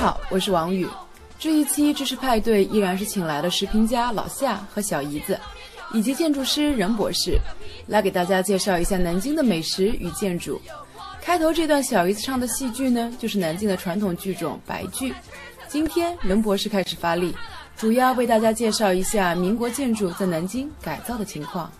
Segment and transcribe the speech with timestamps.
[0.00, 0.88] 好，我是王宇。
[1.38, 5.38] 这一期知识派对依然是请来了食评家老夏和小姨子，
[5.92, 7.38] 以及建筑师任博士，
[7.86, 10.58] 来给大家介绍一下南京的美食与建筑。
[11.20, 15.14] 开头这段小姨子唱的戏剧呢，就是南京的传统剧种白剧。
[15.68, 17.36] 今天任博士开始发力，
[17.76, 21.70] 主要为大家介绍一下民国建筑在南京改造的情况。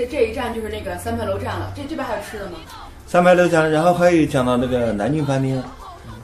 [0.00, 2.56] 这这一站就是那个三牌楼站了，这这边还有吃的吗？
[3.06, 5.62] 三牌楼讲，然后还有讲到那个南京饭店，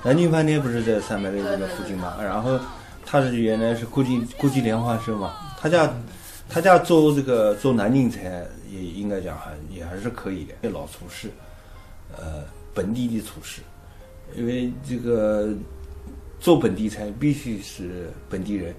[0.02, 2.16] 南京饭店不是在三牌楼这个附近吗？
[2.22, 2.58] 然后
[3.04, 5.92] 他是原来是国际国际莲花社嘛，他家
[6.48, 11.28] 他家做这个做南京菜也应该讲还也还是可以的，老厨师，
[12.16, 13.60] 呃，本地的厨师，
[14.34, 15.50] 因为这个
[16.40, 18.74] 做本地菜必须是本地人，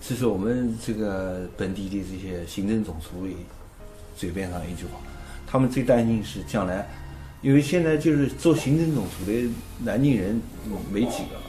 [0.00, 3.26] 这是我们这个本地的这些行政总厨
[4.16, 4.98] 嘴边上一句话，
[5.46, 6.88] 他们最担心是将来。
[7.42, 9.48] 因为现在就是做行政总厨的
[9.84, 10.40] 南京人
[10.90, 11.42] 没几个了，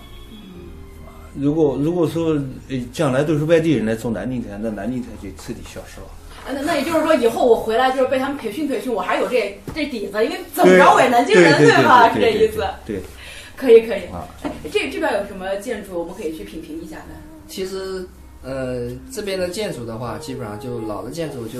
[1.33, 2.38] 如果如果说
[2.69, 6.07] 呃将来都是外地人来做南京菜，那南京菜就彻底消失了。
[6.53, 12.13] 那那也就是说，以后我回来就是被他们培训培训，我还有这这底子，因为怎么着我也南京人对吧？
[12.13, 12.63] 是这意思。
[12.85, 13.01] 对，
[13.55, 14.03] 可以可以。
[14.11, 14.27] 啊，
[14.71, 17.15] 这这边有什么建筑我们可以去品评一下呢？
[17.47, 18.07] 其实，
[18.48, 21.59] 呃，这边的建筑的话，基本上就老的建筑就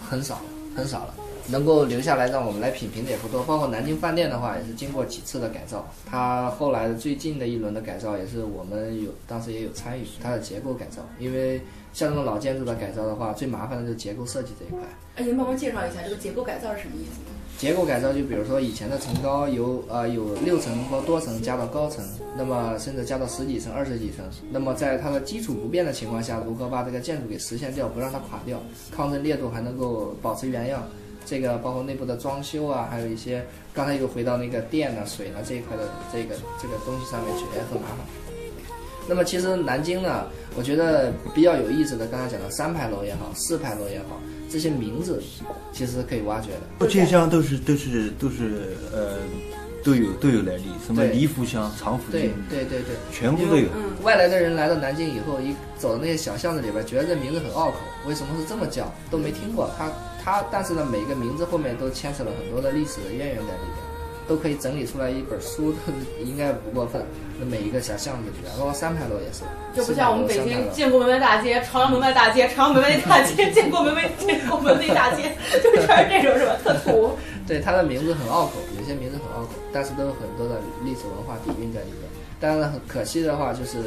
[0.00, 0.40] 很少
[0.74, 1.14] 很少了。
[1.50, 5.86] 能够留下来让我们来品评的也不多，包括南京饭店的话，也是经过几次的改造。
[6.04, 11.08] 它后来最近的一轮的改造，也是我们有当时也有参与它的结构改造。
[11.20, 14.80] 因为像这种老建筑的改造的话，最麻烦的就是结构设计这一块。
[15.14, 17.20] 哎，您帮忙介绍一下这个结构改造是什么意思？
[17.58, 22.04] 结构改造就比如说以前的层高由呃有六层或多层加到高层，
[22.36, 24.24] 那么甚至加到十几层、二十几层。
[24.52, 28.62] 那么在它的基础不变的情况下，如何把这个建筑给实现掉，不让它垮掉，
[28.92, 30.84] 抗震烈度还能够保持原样？
[31.26, 33.44] 这个包括内部的装修啊，还有一些
[33.74, 37.98] 刚才又回到那个电呢、水呢这一块的这个这个东西上面去，也很麻烦。
[39.08, 45.22] 那么其实南京呢，我觉得比较有意思的，刚才讲的三排楼也好，四排楼也好，这些名字
[45.72, 46.86] 其实可以挖掘的。
[46.86, 49.18] 建乡都是都是都是呃
[49.84, 53.68] 都有都有来历，什么对李府乡、常福对，对对对，全部都有。
[53.76, 57.76] 嗯，外来的人来到南京以后，一走到那些小巷子里边，觉得这名字很拗口，
[58.06, 59.70] 为什么是这么叫，都没听过。
[59.78, 59.90] 他
[60.22, 63.87] 他，但是呢，每个名字后面都牵扯了很多的历史的渊源在里边，
[64.28, 65.74] 都可以整理出来一本书，
[66.22, 67.02] 应该不过分。
[67.40, 69.44] 那每一个小巷子里边，包括三牌楼也是，
[69.74, 76.56] 就不像我们北京建国门外大街、朝阳门外大街、 朝阳门外大街、建国门外建国门内大街，就全是这种是吧？
[76.62, 77.16] 特土。
[77.46, 82.10] 对，它的名字很拗口，有些名字很拗口，但是都有很多的历史文化底蕴在里面。
[82.40, 83.78] 但是，很可惜的话就是，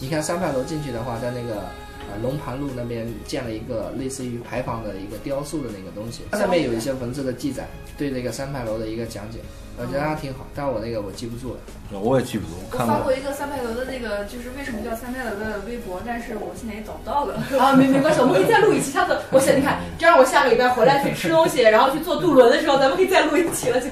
[0.00, 1.62] 你看三牌楼进去的话，在那个
[2.10, 9.38] 呃龙盘路那边建了一个类似于牌坊的一个雕塑的那个东西，它上面有一些文字的记载，对这个三牌楼的一个讲解，
[9.78, 11.60] 我觉得还挺好，但我那个我记不住了。
[12.00, 13.12] 我也记不住，我我看过发过。
[13.14, 17.34] 一个三牌楼的那个，就是为什么叫三牌楼的微博，但是我现在也找不到了。
[17.60, 18.90] 啊，没没关系，我们可以再录一期。
[18.90, 23.86] 下次我想你看，这样我下个礼拜回来去吃东西，然后去坐渡轮的时候，咱们可以再录一期了，就。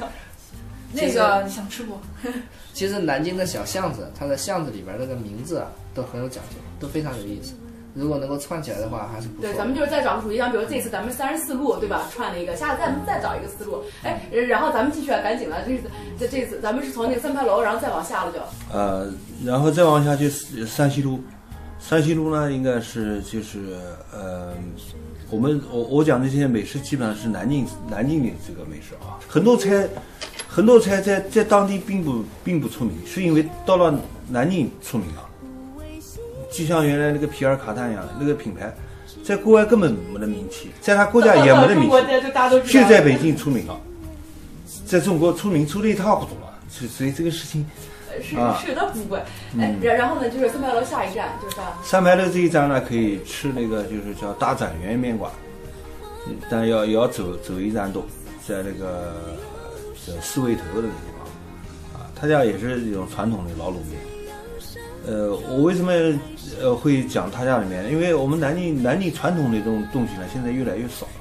[0.93, 1.99] 那个你想吃不？
[2.73, 7.53] 其实南京的小巷子，它的巷子里边那个名字啊，都很有讲究，都非常有意思。
[7.95, 9.49] 如果能够串起来的话，还是不错的。
[9.49, 12.03] 对，咱们就是再找个主题，像比如这次咱们三十四路，对吧？
[12.13, 13.83] 串了一个，下次咱们再找一个思路。
[14.03, 15.83] 哎，然后咱们继续啊，赶紧了，这次
[16.19, 18.39] 这这次咱们是从那个三牌楼，然后再往下了就。
[18.77, 19.13] 呃，
[19.45, 21.23] 然后再往下就是山西路，
[21.79, 23.79] 山西路呢应该是就是
[24.13, 24.53] 呃，
[25.31, 29.89] 我们我我讲的这些美食基本上是南京南京的这个美食啊，很多菜
[30.49, 33.97] 很多菜在在当地并不并不出名，是因为到了
[34.29, 35.31] 南京出名了。
[36.57, 38.73] 就像原来那个皮尔卡丹一样，那个品牌
[39.25, 43.77] 在国外根本没得名气，在他国家也没得名气，就在北京出名了，
[44.87, 47.67] 在中国出名出的一塌糊涂了，所以所以这个事情。
[48.23, 49.19] 是啊是的，富贵。
[49.59, 51.63] 哎，然然后呢，就是三牌楼下一站就是啥？
[51.83, 55.33] 三牌楼这一站呢，可以吃那个就是叫大展园面馆，
[56.29, 58.07] 嗯但要也要走走一站多，
[58.47, 59.13] 在那个
[60.07, 63.99] 叫四味头那个地方，啊，他家也是一种传统的老卤面。
[65.07, 65.93] 呃，我为什么
[66.61, 67.91] 呃会讲他家里面？
[67.93, 71.13] 因为我们南京南京传统的这种东西呢，现在越来越少了，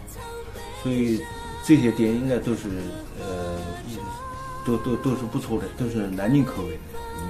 [0.82, 1.22] 所以
[1.66, 2.70] 这些店应该都是
[3.20, 3.58] 呃，
[4.66, 6.80] 都都都是不错的，都是南京口味的。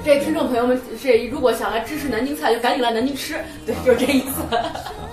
[0.04, 4.42] 这听众朋友们这如果想来支持南京菜，就赶紧来南京吃，对，就是这意思。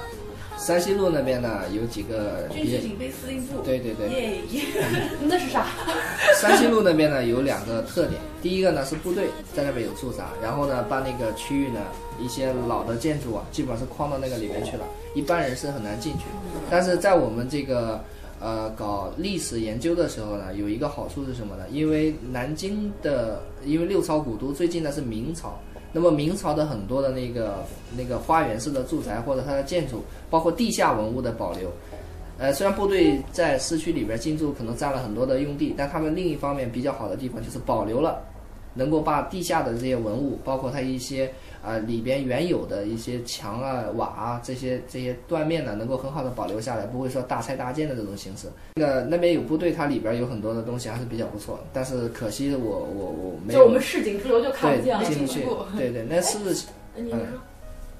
[0.60, 3.60] 山西路那边呢有几个别，军事警备司令部。
[3.62, 4.62] 对对对，耶耶。
[5.26, 5.66] 那是啥？
[6.38, 11.80] 山西路那边呢有两个特点，第一个呢是部队在那边有驻扎，然后呢把那个区域呢
[12.20, 14.84] 一些老的建筑啊，基本上是框到那个里面去了，
[15.14, 16.24] 一般人是很难进去。
[16.70, 18.04] 但是在我们这个
[18.38, 21.64] 呃搞历史研究的时候呢，有一个好处是什么呢？
[21.72, 25.58] 因为南京的，因为六朝古都最近呢是明朝，
[25.92, 27.64] 那么明朝的很多的那个
[27.96, 31.70] 那个花园式的住宅或者它的建筑，包括地下文物的保留。
[32.38, 38.22] 呃，虽然部队在市区里边进驻可能占了很多的用地，但他们另一方面比较好的地方就是保留了，
[38.80, 41.26] 能够把地下的这些文物，包括它一些
[41.62, 48.48] 啊、呃里边原有的一些墙啊、瓦啊这些这些断面呢，能够很好的保留下来，不会说大拆大建的这种形式。
[48.76, 55.46] 那个那边有部队，它里边有很多的东西还是比较不错，但是可惜我我我没有就我们市井之流就看不见进不去去。，
[55.76, 56.38] 对对，那是
[56.96, 57.18] 哎你说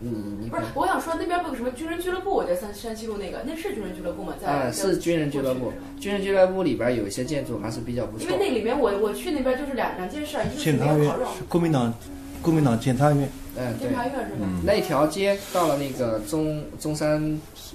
[0.00, 0.10] 你
[0.40, 0.62] 你不是？
[0.74, 2.30] 我想说那边不有什么军人俱乐部？
[2.34, 4.34] 我在山山西路那个，那是军人俱乐部吗？
[4.40, 8.38] 在啊是军人俱乐部，军人俱乐部里边有一些建筑还是比较不错因为。
[8.38, 11.12] 那里面我我去那边就是两两件事儿，一个是检察院
[11.48, 11.92] 国民党，
[12.40, 13.28] 国民党检察院。
[13.56, 13.94] 嗯，对检。
[13.94, 14.48] 察院是吧？
[14.64, 17.20] 那条街到了那个中中山，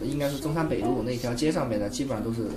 [0.02, 2.48] 应该是中山北路那条街上面呢，基本上都是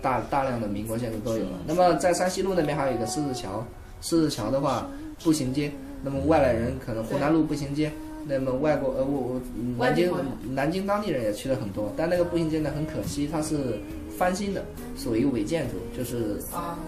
[0.00, 1.58] 大大量的民国建筑都有了。
[1.66, 3.66] 那么在山西路那边还有一个狮子桥，
[4.00, 4.88] 狮子桥的话
[5.22, 5.70] 步行街，
[6.02, 7.90] 那么外来人可能湖南路步行街，
[8.26, 10.12] 那么外国呃我我嗯南京
[10.54, 13.78] 南京当地人也去了很多，但那个步行街呢很可惜，它是
[14.16, 14.64] 翻新的，
[14.96, 16.78] 属于伪建筑，就是啊，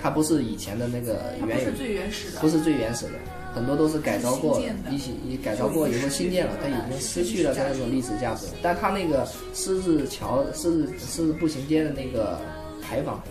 [0.00, 3.12] 它不是以前的那个原有是最原始的，不是最原始的，
[3.54, 4.60] 很多都是改造过
[4.90, 8.46] 一些一改造过以后新建了，它已经失去了它那种历史价值。
[8.62, 12.38] 但它那个狮子桥、狮子狮子步行街的那个
[12.82, 13.22] 牌坊，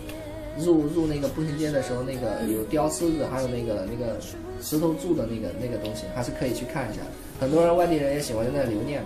[0.58, 4.16] 入入那个步行街的时候，那个有雕狮子，还有那个那个
[4.60, 7.00] 石头柱的那个那个东西，还是可以去看一下。
[7.40, 9.02] 很多人外地人也喜欢在那留念。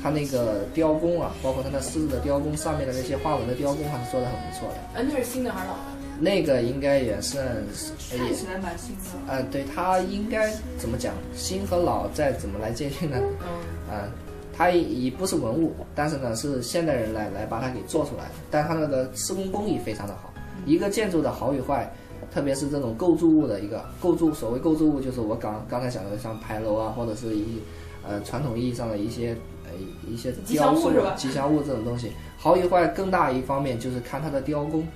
[0.00, 4.76] 它那个雕工啊，包括它那狮子的雕工，上面的那些花纹的雕工，还是做的很不错的。
[4.94, 5.80] 呃，那是新的还是老的？
[6.20, 7.44] 那个应该也算
[7.74, 9.02] 是也看起来蛮新的。
[9.26, 11.14] 呃，对，它应该怎么讲？
[11.34, 13.16] 新和老再怎么来界定呢？
[13.42, 14.08] 嗯，啊、
[14.56, 20.32] 它也也不是文物，但是呢是现代人来来把它给做出来的，但它那个施工工艺非常的好。
[20.68, 21.90] 一个建筑的好与坏，
[22.30, 27.58] 特别是这种构筑物的一个构筑，所谓构筑物就是我刚刚才讲的像牌楼啊，或者是一
[28.06, 29.70] 呃传统意义上的一些呃
[30.08, 34.86] 一些雕塑吉祥物这种东西，好与坏更大一方面就是看它的雕工，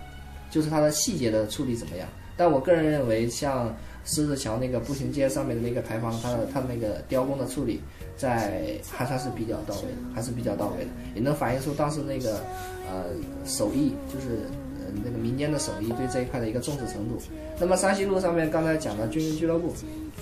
[0.51, 2.07] 就是它的细节的处理怎么样。
[2.35, 3.73] 但我个人认为，像
[4.05, 7.79] 狮子桥那个步行街上面的那个牌坊，它的它那个雕工的处理，
[8.17, 12.41] 在还算是比较到位的，还是比较到位的，也能反映出当时那个
[12.91, 13.05] 呃
[13.45, 14.62] 手艺，就是呃
[15.05, 17.19] 那个民间的手艺对这一块的一个重视程度。
[17.59, 19.73] 那么山西路上面刚才讲的军人俱乐部，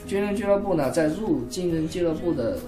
[0.06, 2.58] 军人俱乐部呢，在入军人俱乐部的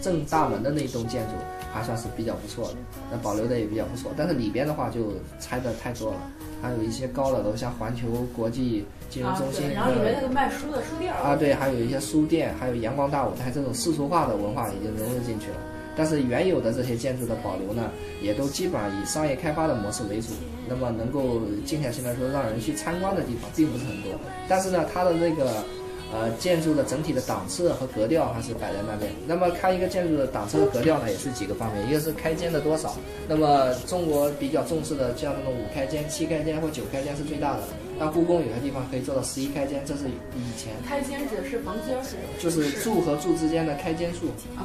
[0.00, 1.32] 正大门的那栋建筑
[1.72, 2.74] 还算是比较不错的，
[3.10, 4.12] 那保留的也比较不错。
[4.16, 6.18] 但是里边的话就拆的太多了，
[6.60, 15.56] 还有一些高的楼，像环球国际金融啊中心对，然后里面那个卖书的书店啊，对，还有一些书店，还有阳光大舞台这种世俗化的文化已经融入进去了。
[15.98, 17.90] 但是原有的这些建筑的保留呢，
[18.22, 20.28] 也都基本上以商业开发的模式为主。
[20.68, 24.12] 那么能够静下心来说让人去参观的地方并不是很多。
[24.48, 25.64] 但是呢，它的那个
[26.12, 29.10] 呃建筑的整体的档次和格调还是摆在那边。
[29.26, 32.94] 那么看一个建筑的档次和格调呢，也是几个方面，一个是开间的多少。
[33.26, 37.62] 那么中国比较重视的，像这种五开间、七开间或九开间是最大的。
[37.98, 42.14] 那故宫有些地方可以做到十一开间，这是以前开间指的是房间儿是？
[42.38, 44.28] 就是柱和柱之间的开间数。
[44.54, 44.62] 啊，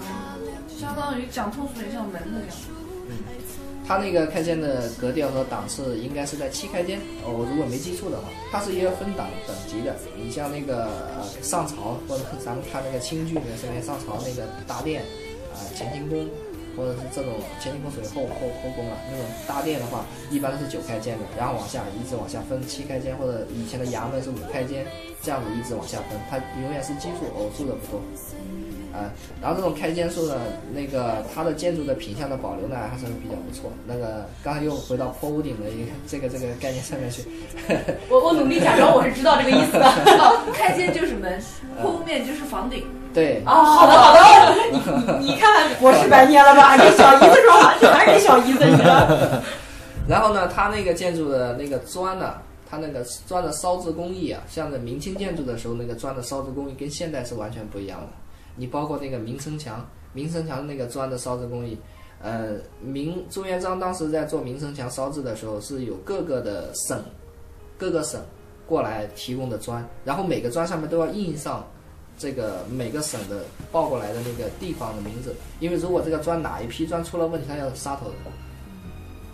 [0.84, 2.50] 相当于讲通俗点像门那样。
[3.10, 3.18] 嗯
[3.86, 9.94] 它那个开间的格调和档次应该是在七开间，哦，如果没记错的话，它是一个分档等级的。
[10.16, 10.86] 你像那个
[11.20, 15.04] 呃上朝，或者咱们看那个清剧里面面上朝那个大殿，
[15.52, 16.30] 啊、乾清宫，
[16.78, 24.88] 或者是这种乾清宫属于后后后宫啊，那种大殿的话，一般都是九开间的，然后往下一直往下分七开间，或者以前的衙门是五开间，
[25.22, 28.00] 这样子一直往下分，它永远是奇数，偶数的不多。
[28.94, 29.10] 啊，
[29.42, 30.36] 然后这种开间数呢，
[30.72, 33.72] 那个它的建筑的品相的保留呢，还是比较不错。
[33.88, 37.24] 那个刚才又回到坡屋顶的一个这个这个概念上面去，
[38.08, 39.92] 我我努力假装我是知道这个意思的。
[40.54, 41.42] 开间就是门，
[41.82, 42.86] 坡屋面就是房顶。
[43.14, 44.80] 对，啊，好的好的，你
[45.28, 46.78] 你看我是白念了吧？
[46.82, 49.08] 这小姨子说话，你还是小姨子，你知道？
[50.08, 52.36] 然后呢，它那个建筑的那个砖呢、
[52.70, 58.08] 它那个砖的烧制工艺啊，像在明清建筑的时候，那个砖的烧制工艺跟现代是完全不一样的。
[58.56, 61.78] 你包括那个明城墙，明城墙那个砖的烧制工艺，
[62.22, 67.02] 呃，明朱元璋当时在做明城墙烧制的时候，是有各个的省，
[67.78, 68.22] 各个省
[68.68, 71.66] 过来提供的砖，然后每个砖上面都要印上
[72.18, 78.16] 这个每个省的报过来的那个地方的名字，因为如果这个砖哪一批砖出了问题，它要杀头的。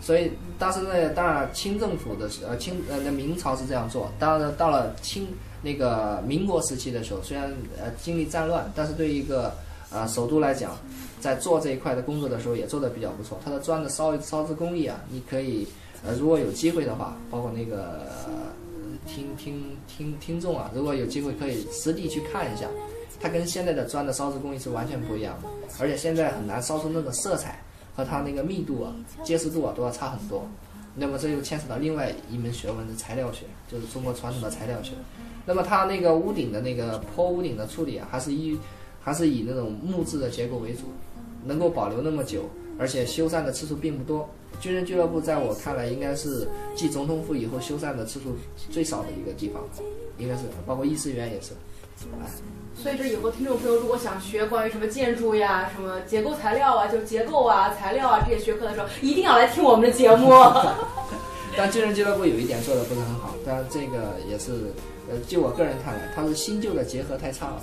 [0.00, 5.28] 所以当时呢，当然清政府的时呃清呃那明朝是这样做，当然到了清
[5.62, 9.52] 那个民国时期的时候，虽然呃经历战乱，但是对于一个
[9.90, 10.76] 呃首都来讲，
[11.20, 13.38] 在做这一块的工作的时候也做得比较不错。
[13.44, 15.66] 它的砖的烧烧制工艺啊，你可以
[16.04, 18.50] 呃，如果有机会的话，包括那个、呃
[19.06, 22.66] 听听听听众啊，如果有机会可以实地去看一下，
[23.20, 25.48] 它跟现在的砖的烧制工艺是完全不一样的，
[25.80, 27.60] 而且现在很难烧出那个色彩
[27.94, 30.46] 和它那个密度啊、结实度啊都要差很多。
[30.96, 34.92] 那么这又牵扯到另外一门学问的材料学，就是中国传统的材料学。
[35.46, 38.58] 那么它那个屋顶的那个坡屋顶的处理啊，还是以
[39.00, 40.82] 还是以那种木质的结构为主，
[41.44, 44.28] 能够保留那么久，而且修缮的次数并不多。
[44.60, 48.34] 军人俱乐部在我看来应该是继总统府以后修缮的次数
[48.70, 49.62] 最少的一个地方，
[50.18, 51.52] 应该是包括议事园也是。
[52.20, 52.28] 哎，
[52.76, 60.30] 所以这以后听众朋友如果想学关于什么建筑呀、什么结构材料啊、就结构啊、材料啊这些学科的时候，一定要来听我们的节目。
[61.56, 64.72] 但军人俱乐部有一点做的不是很好，当然这个也是，
[65.10, 67.60] 呃，就我个人看来，它是新旧的结合太差了。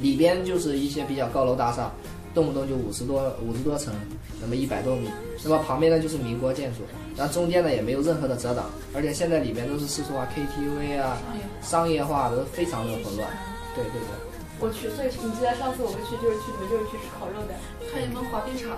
[0.00, 1.90] 里边就是一些比较高楼大厦，
[2.32, 3.92] 动不动就五十多五十多层，
[4.40, 5.10] 那么一百多米，
[5.42, 6.82] 那么旁边呢就是民国建筑，
[7.16, 11.18] 然后中间呢也没有任何的遮挡，而且现在里边都是世俗化 KTV 啊，
[11.60, 13.28] 商业化都非常的混乱。
[13.78, 14.10] 对对对。
[14.58, 17.54] 我去，所以你记得上次我们去就是去你们就是去吃烤肉的，
[17.94, 18.74] 还有一门滑冰场，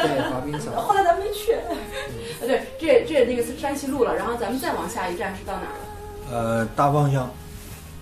[0.00, 0.72] 对，滑冰场。
[0.80, 1.52] 后来咱们没去。
[1.52, 1.68] 啊，
[2.40, 5.84] 对，这这那个是山西路了，然后咱们再往下一站是到哪儿了？
[6.32, 7.30] 呃，大方向，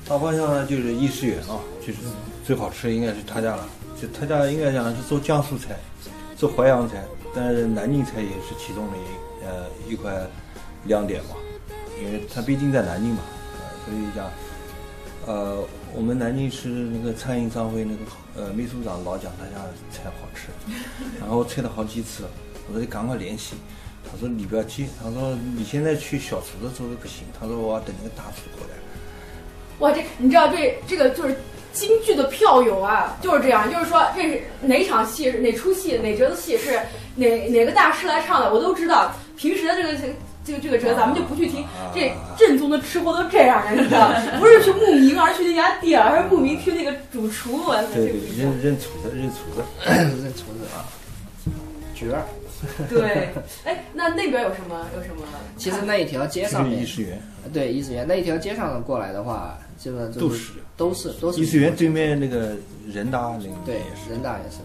[0.06, 1.98] 大方向呢就是义师园啊，就是
[2.46, 3.66] 最好吃的应该是他家了。
[4.00, 5.74] 就他家应该讲是做江苏菜，
[6.36, 7.02] 做淮扬菜，
[7.34, 10.12] 但是南京菜也是其中的一呃一块
[10.84, 11.34] 亮点嘛，
[12.00, 13.22] 因为他毕竟在南京嘛，
[13.58, 14.30] 呃，所以讲，
[15.26, 15.62] 呃，
[15.94, 18.00] 我们南京市那个餐饮商会那个
[18.36, 20.48] 呃秘书长老讲他家菜好吃，
[21.20, 22.24] 然后催了好几次，
[22.68, 23.54] 我说你赶快联系。
[24.10, 28.74] 他说你不要急，他说你现在去小厨子做的不行，他说我要等那个大厨过来。
[29.80, 31.36] 哇，这你知道这这个就是
[31.72, 36.80] 京剧的票友啊，就是这样，就是说这是哪场戏、哪出戏、哪折子戏是
[37.14, 39.12] 哪哪个大师来唱的，我都知道。
[39.36, 41.64] 平时的这个这个这个折咱们就不去听。
[41.94, 47.62] 这正宗的吃货都这样的，你知道，不是去慕名，而去那家店，而是慕名去那个主厨。
[47.92, 50.84] 对对，认认厨子，认厨子， 认厨子啊，
[51.94, 52.24] 角儿。
[52.88, 53.30] 对，
[53.64, 55.22] 哎，那那边有什么有什么？
[55.56, 56.84] 其实那一条街上面，
[57.52, 61.40] 对，义师园那一条街上过来的话，基本上都是都是都是。
[61.40, 62.54] 义师园对面那个
[62.86, 63.76] 人大那个对，
[64.10, 64.58] 人大也是。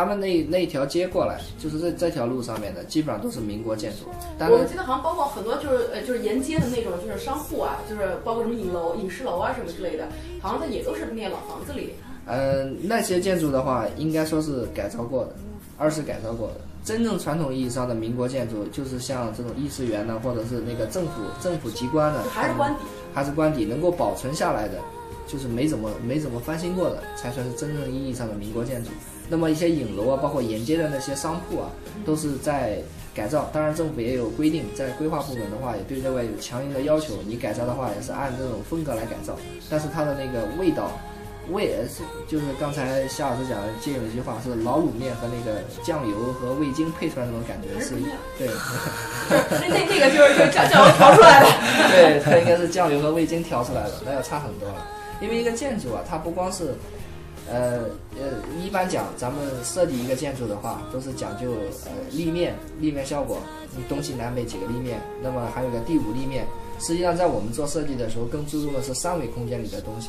[0.00, 4.06] 他们那那一条街过来，就是这这条路上面的，基本上都是民国建筑。
[4.48, 10.08] 我记得好像包括很多就是呃就是沿街的那种就是商户啊，就是包括什么影楼、影视楼啊什么之类的，
[10.40, 11.90] 好像它也都是那老房子里。
[12.26, 15.34] 嗯，那些建筑的话，应该说是改造过的，
[15.76, 16.54] 二次改造过的。
[16.82, 22.80] 真正传统意义上的民国建筑，就是像这种议事园呢，或者是那个政府政府机关的，还是官邸，
[23.12, 24.78] 还是官邸能够保存下来的，
[25.26, 28.90] 就是没怎么没怎么翻新过的，才算是真正意义上的民国建筑。
[29.30, 31.70] 那么一些影楼啊，包括沿街的那些商铺啊，
[32.04, 32.78] 都是在
[33.14, 33.48] 改造。
[33.52, 37.14] 当然政府也有规定，在规划部门的话，也对这块有强硬的要求。
[37.26, 39.36] 你改造的话，也是按这种风格来改造，
[39.70, 40.90] 但是它的那个味道。
[41.50, 47.96] 味是就是刚才夏老师讲的，借用一句话是老卤面和那个酱油和味精配出来那种感觉是，
[48.38, 48.46] 对，
[49.58, 51.48] 那那那个就是就酱酱油调出来的，
[51.90, 54.86] 对，它应该是酱油和味精调出来的，那要差很多了。
[55.20, 56.76] 因为一个建筑啊，它不光是，
[57.50, 57.80] 呃
[58.16, 61.52] 呃，一般讲咱们设计一个建筑的话，都是讲究
[61.84, 63.38] 呃立面立面效果，
[63.88, 66.46] 东西南北几个立面，那么还有个第五立面。
[66.78, 70.08] 实际上在我们做设计的时候，更注重的是三维空间里的东西。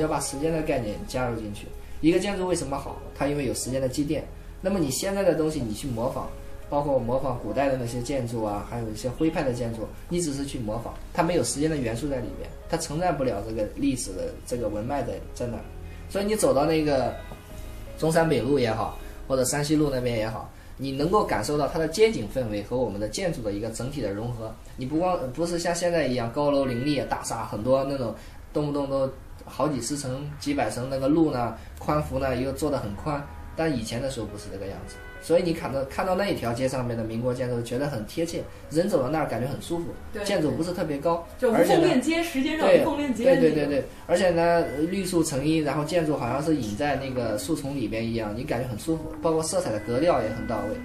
[0.00, 1.66] 要把时间的概念加入进去。
[2.00, 3.00] 一个建筑为什么好？
[3.14, 4.24] 它因为有时间的积淀。
[4.60, 6.28] 那么你现在的东西，你去模仿，
[6.68, 15.58] 包括模仿古代的那些建筑啊，还有一些徽派的建筑，你只是去模仿，它没有时间的元素在里面，它承载不了这个历史的这个文脉在在那。
[16.08, 17.14] 所以你走到那个
[17.98, 24.54] 中山北路也好，或者山西路那边也好，你能够感受到它的街景氛围和我们的建筑的一个整体的融合。
[24.76, 28.14] 你不光不是像现在一样高楼林立、大厦很多那种，
[28.52, 29.10] 动不动都。
[29.50, 39.84] 好几十层、几百层，那个路呢，宽幅呢又做得很宽，但以前的时候不是这个样子，所以你看到看到那一条街上面的民国建筑，觉得很贴切，人走到那儿感觉很舒服。
[40.24, 43.24] 建筑不是特别高，就无缝链接时间上无缝链接。
[43.24, 50.76] 对对对对，而且呢，绿树成荫，然后建筑好像是隐在那个树丛里边一样，你感觉很舒服，包括色彩的格调也很到位。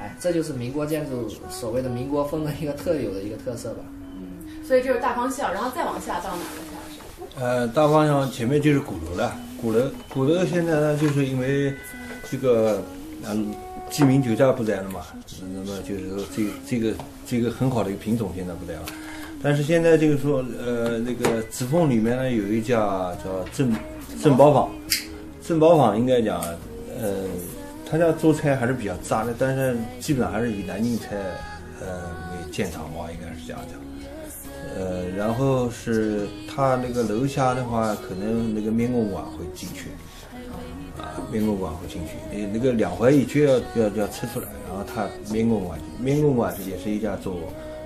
[0.00, 3.84] 哎，这就是民国建筑所谓的民国风的一个特有的一个特色吧。
[4.16, 6.68] 嗯，所以这是大方向，然后再往下到哪了？
[7.38, 9.34] 呃，大方向前面就是鼓楼了。
[9.60, 11.72] 鼓楼，鼓楼现在呢，就是因为
[12.28, 12.82] 这个，
[13.24, 13.54] 嗯，
[13.92, 15.02] 鸡鸣酒家不在了嘛，
[15.52, 16.94] 那么就是说，这这个
[17.26, 18.80] 这个很好的一个品种现在不在了。
[19.42, 22.78] 但是现在就是说，呃，那个紫凤里面呢有一家
[23.22, 23.70] 叫正
[24.22, 24.70] 正宝坊，
[25.46, 26.40] 正宝坊应该讲，
[26.98, 27.26] 呃，
[27.88, 31.16] 他家做菜还是比较杂的，但是基本上还是以南京菜，
[31.82, 31.86] 呃
[32.30, 33.78] 为建厂吧，应该是这样讲。
[34.74, 39.88] 呃，然后是他那个楼下的话，可能那个面馆会进去，
[40.98, 47.36] 啊，民工馆会进去，那那个两环一区要要要拆出来，然后它民工馆，民工馆也是一家做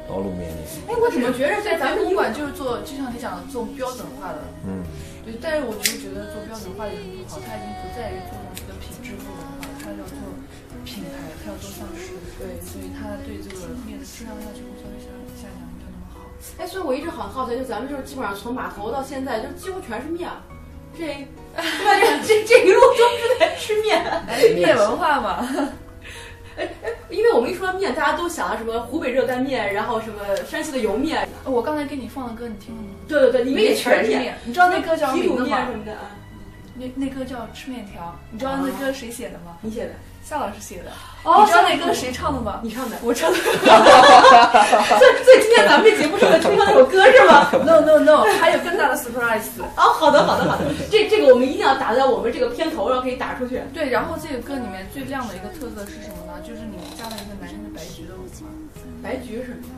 [0.08, 4.82] 道路面的，哎，我怎么觉得在咱们咱们馆就是做，就像你讲的做标准化的，嗯，
[5.25, 5.34] 对。
[5.42, 7.40] 但是我就觉得做标准化的有什么不好？
[7.42, 10.14] 它已经不在于注重这个品质不文化，它要做
[10.86, 11.10] 品牌，
[11.42, 15.10] 它要做上市，对，所以它对这个面的质量要求会稍微下
[15.42, 16.22] 下降，没有那么好。
[16.58, 20.30] 哎，所以我一直很好奇，就咱们就是基本上从码头到现在，就几乎全是面，
[20.94, 22.22] 这对吧？
[22.26, 24.02] 这这这一路都是在吃面。
[24.28, 25.48] 哎，面文化嘛，
[26.56, 32.88] 哎哎因为我们一说面，大家都想到什么湖北热干面，然后什么山西的油面，我刚才给你放的歌你听了吗？
[33.08, 34.34] 对对对，里面也全是面面。
[34.44, 35.72] 你知道那歌叫什皮肚么吗面什？
[35.78, 36.10] 么的啊，
[36.75, 39.56] 那那歌叫《吃面条》，你知道那歌谁写的吗？
[39.62, 39.92] 你写的
[40.28, 40.90] 夏老师写的。
[41.23, 42.59] 哦你知道那歌谁唱的吗？
[42.62, 42.97] 你唱的。
[43.02, 43.38] 我唱的。
[43.38, 47.49] 所以所以今天咱们这节目是为了推销那首歌是吗？
[47.64, 49.47] No No No，还有更大的 surprise。
[49.76, 53.62] 哦，好的好的好的， 这这个我们一定要打在我们这个片头然后，可以打出去。
[53.73, 56.42] 对，然后这个歌里面最亮的一个特色是什么呢？
[56.42, 58.47] 就是你加了一个男人的白菊的文化。
[59.02, 59.68] 白菊是什么？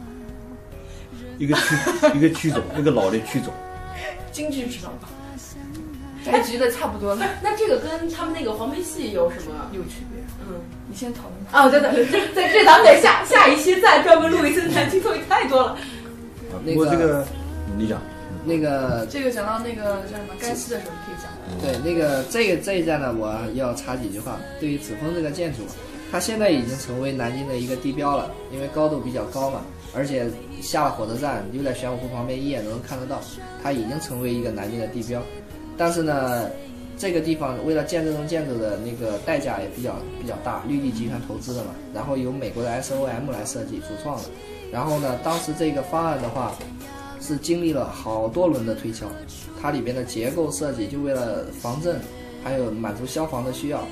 [1.38, 1.76] 一个曲
[2.14, 3.52] 一个曲种，一个老的曲种，
[4.32, 5.08] 京剧知道吧？
[6.30, 9.70] 白菊的差不多了，那这个跟他们那个黄梅戏有什么？
[9.72, 10.22] 有区别。
[10.46, 11.34] 嗯，你先讨论。
[11.50, 15.70] 啊，对对，这这这咱们得下下一期再专门录一次南京东西太多了。
[15.72, 15.78] 啊
[16.64, 17.26] 那个这个
[17.76, 18.00] 你讲，
[18.44, 21.82] 那个这个讲到那个叫什么该死的时候，你可以讲。
[21.82, 24.38] 对，那个这个这一站呢，我要插几句话。
[24.58, 25.58] 对于紫峰这个建筑，
[26.10, 29.60] 它现在已经成为南京的一个地标了，因为高度比较高嘛，
[29.94, 30.26] 而且
[30.62, 33.20] 下了火车站就在玄武湖旁边，一眼都能看得到，
[33.62, 35.22] 它已经成为一个南京的地标。
[35.78, 36.50] 但是呢，
[36.98, 44.24] 这个地方为了建这栋建筑的那个代价也比较比较大，绿地集团投资的嘛，然后由美国的 SOM 来设计主创的，
[44.70, 46.52] 然后呢，当时这个方案的话。
[47.20, 49.04] 是经历了好多轮的推敲，
[49.60, 52.00] 它里边的结构设计就为了防震，
[52.44, 53.82] 还有满足消防的需要。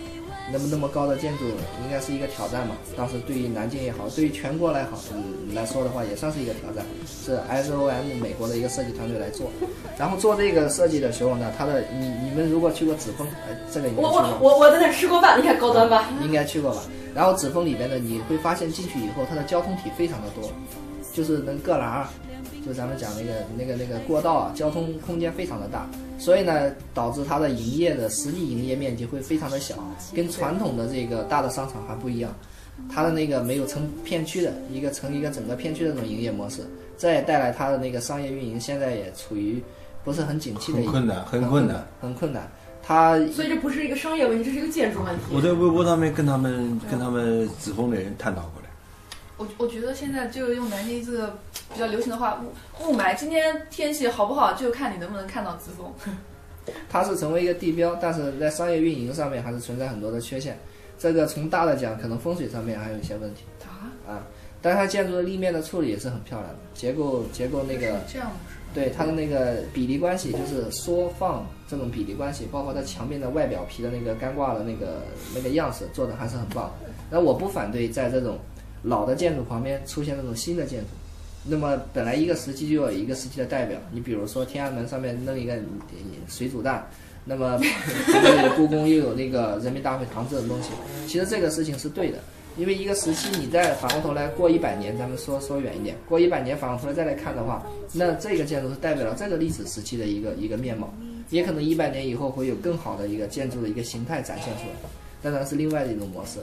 [0.52, 1.44] 那么那么高的建筑
[1.84, 2.76] 应该是一个挑战嘛？
[2.96, 6.84] 当时对于南京也好，对于全国来好嗯来说的话，也算是一个挑战。
[7.06, 9.50] 是 SOM 美国的一个设计团队来做，
[9.98, 14.38] 然后做这个设计的时候呢，它的你你们如果去过紫峰，呃，这个我我。
[14.40, 16.08] 我我在那吃过饭，你看高端吧？
[16.22, 16.82] 应该去过吧？
[17.14, 20.50] 然后紫峰里边呢，你会发现进去以后，它的交通体非常的多，
[21.12, 22.06] 就是能各栏儿，
[22.64, 29.76] 就咱们讲那个那个那个过道啊，交通空间非常的大，所以呢，导致它的营业的实际营业面积会非常的小，
[30.14, 32.32] 跟传统的这个大的商场还不一样。
[32.92, 36.60] 它的那个没有成片区的一个成一个整个片区的这种营业模式，
[36.98, 39.62] 这也带来它的那个商业运营现在也处于
[40.04, 42.50] 不是很景气的一个很困难，很困难。，很困难。
[42.82, 45.22] 它所以这不是一个商业问题，这是一个建筑问题。
[45.32, 48.65] 我在微博上面跟他们跟他们紫峰的人探讨过来，
[49.38, 51.36] 我我觉得现在就用南京这个
[51.72, 53.14] 比较流行的话，雾雾霾。
[53.14, 55.92] 今天天气好不好，就看你能不能看到紫峰。
[56.88, 60.58] 它是成为一个地标，但是在商业运营上面还是存在很多的缺陷。
[60.98, 64.26] 这个从大的讲，可能风水上面还有一些问题啊，啊。
[64.62, 68.56] 但是它建筑的立面的处理也是很漂亮的，结构结构那个这样是？
[68.74, 75.02] 对它的那个比例关系，就是缩放这种比例关系，包括它墙面的外表皮的那个干挂的那个
[75.34, 76.72] 那个样式做的还是很棒。
[77.10, 78.38] 那我不反对在这种
[78.86, 80.86] 老的建筑旁边出现那种新的建筑。
[81.44, 85.58] 那么本来一个时期就有一个时期的代表，你比如说天安门上面弄一个
[86.28, 86.88] 水煮蛋，
[87.24, 87.60] 那么
[88.56, 90.70] 故宫又有那个人民大会堂这种东西，
[91.06, 92.18] 其实这个事情是对的。
[92.56, 100.90] 因为一个时期，你再反过头来过一百年，咱们说说远一点，过一百年反过头来再来看的话，那这个建筑是代表了这个历史时期的一个一个面貌，
[101.28, 104.90] 也可能一百年以后会有更好的一个建筑的一个形态展现出来，
[105.22, 106.38] 当然是另外的一种模式。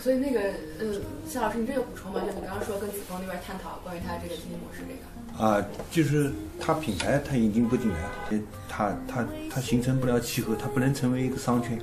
[0.00, 0.40] 所以那个
[0.78, 2.20] 呃，夏老师，你这有补充吗？
[2.20, 5.44] 就你刚刚说跟子枫那边探讨关于他这个经营模式这个。
[5.44, 7.98] 啊，就是它品牌它引进不进来，
[8.30, 11.78] 呃它它它形成不了气候，它不能成为一个商圈，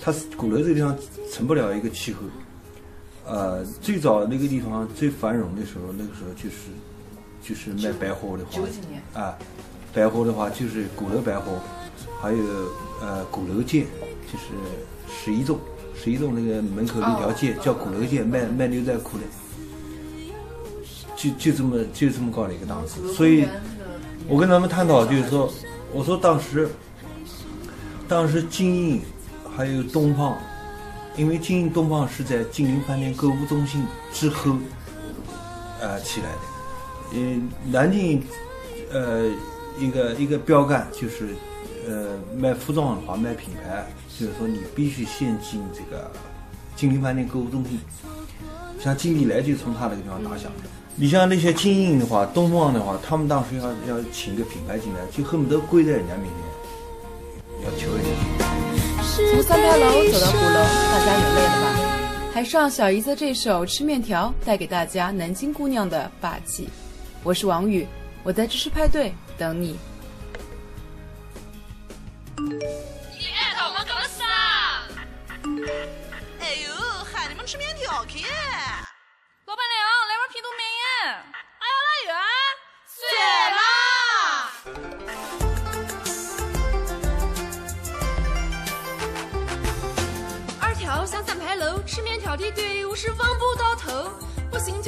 [0.00, 0.96] 它是鼓楼这个地方
[1.32, 2.20] 成不了一个气候。
[3.26, 6.70] 呃，最早那个地方最繁荣的时候，那个时候就是
[7.42, 9.38] 就是卖百货的话九几年，啊，
[9.92, 11.60] 百货的话就是鼓楼百货，
[12.20, 12.44] 还有
[13.00, 13.86] 呃鼓楼街，
[14.30, 14.46] 就是
[15.08, 15.58] 十一栋，
[15.94, 19.24] 十一栋那个门口那条街、叫鼓楼街，卖卖牛仔裤的，
[21.16, 23.46] 就就这么就这么高的一个档次，所以。
[24.26, 25.52] 我跟他们探讨，就是说，
[25.92, 26.66] 我说当时，
[28.08, 29.02] 当时金鹰
[29.54, 30.34] 还有东方，
[31.14, 34.56] 因为金鹰东方是在金陵饭店购物中心之后，
[35.78, 36.38] 呃起来的。
[37.12, 38.22] 嗯，南京，
[38.94, 39.30] 呃，
[39.78, 41.36] 一个一个标杆就是，
[41.86, 43.86] 呃，卖服装的话卖品牌，
[44.18, 46.10] 就是说你必须先进这个
[46.76, 47.80] 金陵饭店购物中心。
[48.80, 50.68] 像金利来就从他那个地方打响的。
[50.96, 56.24] 你像那些精英的话，东方的话，他们当时要要请个品牌进来，就恨不得跪在人家面
[57.58, 58.10] 前，要求人家。
[59.32, 62.30] 从三牌楼走到鼓楼，大家也累了吧？
[62.32, 66.68] 还上小姨子这首《吃面条》，带给大家南京姑娘的霸气。
[67.22, 67.86] 我是王宇，
[68.22, 69.60] 我在知识派对等。
[69.60, 69.76] 你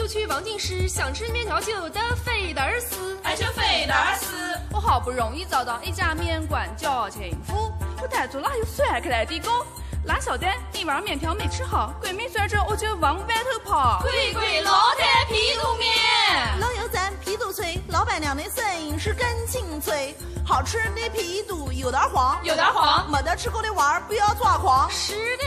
[0.07, 3.19] 就去望京市，想吃面条就得费点儿事。
[3.25, 4.37] 爱吃肥蛋丝。
[4.73, 9.51] 我好不容易找到一家面馆叫情夫，我逮住了又甩开来的狗。
[10.05, 13.99] 哪晓得一碗面条没吃好，闺蜜甩着我就往外头跑。
[14.01, 15.91] 贵贵老太皮肚面。
[16.61, 20.15] 老油赞皮肚脆，老板娘的声音是更清脆。
[20.47, 23.11] 好吃的皮肚有点黄，有点黄。
[23.11, 24.89] 没得吃过的娃儿不要抓狂。
[24.89, 25.45] 是的，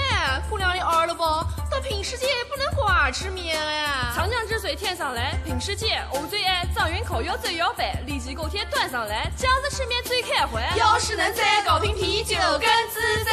[0.50, 1.24] 姑娘的儿了不？
[1.70, 4.12] 到平时节不能光吃面呀。
[4.16, 10.76] 长江之水天上来，平时节我最爱张云口要走要摆，立即锅贴端上来，酱子吃面最开怀。
[10.78, 13.32] 要是能再搞瓶啤酒更自在。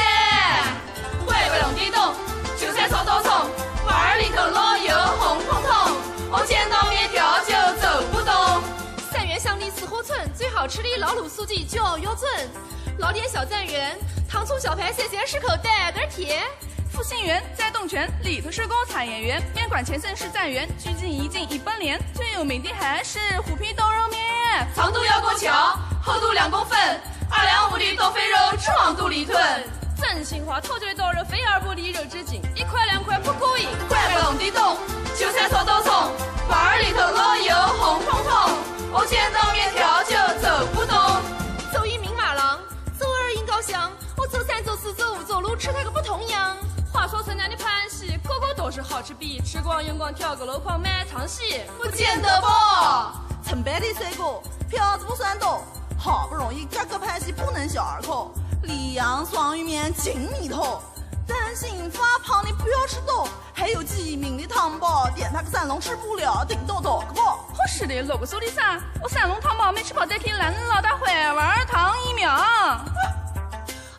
[1.27, 2.15] 外边弄地洞，
[2.59, 3.51] 韭菜炒豆葱，
[3.87, 5.97] 碗儿里头落油红彤彤。
[6.31, 8.63] 我见到面条就走不动。
[9.11, 12.31] 三元乡里四合村最好吃的老卤素鸡就要准，
[12.99, 16.45] 老店小站园，糖醋小排三三十口带点甜。
[16.97, 22.01] 复兴园在洞泉，里头是个茶叶园，面馆前身是站园，距今已经一百年。
[22.15, 26.79] 最有名的还是虎皮豆肉面，长度要过桥，厚度两公分，
[27.31, 29.39] 二两五的东肥肉直往肚里吞。
[30.01, 33.67] 真心话，头嘴豆肉肥而不腻，肉质紧，一块两块不可以。
[33.91, 34.79] 怪不弄得懂，
[35.15, 35.93] 韭菜炒豆葱，
[36.49, 38.57] 碗儿里头老油红彤彤。
[38.91, 39.96] 我见到面条
[48.71, 53.15] 溪，个个都是好吃逼，吃光用光挑个楼筐买场戏，不见得吧？
[53.45, 55.63] 成百的帅哥，票子不算多，
[55.99, 58.29] 好不容易这个拍戏不能小儿科。
[58.63, 60.83] 里阳双鱼面金米头，
[61.27, 67.39] 担心发胖的不要吃多，还有鸡鸣的汤包，点他个三笼吃不了，顶多多个包。
[67.55, 68.81] 好是的，罗个手里啥？
[69.01, 72.33] 我三笼汤包没吃饱，再去烂老大坏碗汤一秒。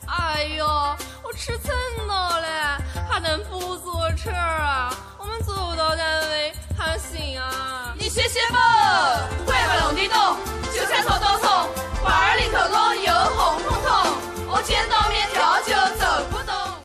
[0.08, 1.72] 哎呦，我吃蹭
[2.08, 4.92] 到了，还能不坐车啊？
[5.20, 7.94] 我们坐不到单位还行啊？
[7.96, 8.60] 你歇歇吧，
[9.46, 10.36] 怪不隆你动，
[10.74, 11.50] 韭菜草都送，
[12.04, 12.87] 娃儿里头多。